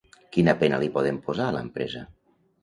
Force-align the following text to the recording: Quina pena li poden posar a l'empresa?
Quina 0.37 0.55
pena 0.63 0.79
li 0.83 0.89
poden 0.95 1.19
posar 1.27 1.47
a 1.51 1.55
l'empresa? 1.59 2.03